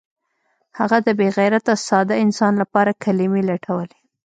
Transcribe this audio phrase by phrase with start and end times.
[0.79, 3.95] هغه د بې غیرته ساده انسان لپاره کلمې لټولې